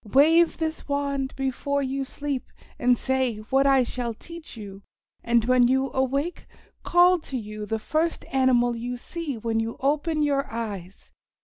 Wave 0.13 0.57
this 0.57 0.87
wand 0.87 1.35
before 1.35 1.83
you 1.83 2.03
sleep 2.05 2.51
and 2.79 2.97
say 2.97 3.35
what 3.51 3.67
I 3.67 3.83
shall 3.83 4.15
teach 4.15 4.57
you, 4.57 4.81
and 5.23 5.45
when 5.45 5.67
you 5.67 5.91
awake 5.93 6.47
call 6.81 7.19
to 7.19 7.37
you 7.37 7.67
the 7.67 7.77
first 7.77 8.25
animal 8.33 8.75
you 8.75 8.97
see 8.97 9.37
when 9.37 9.59
you 9.59 9.77
open 9.79 10.23
your 10.23 10.51
eyes. 10.51 11.11